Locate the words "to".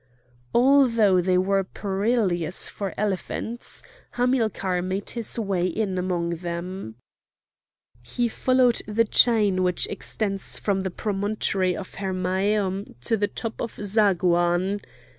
13.01-13.15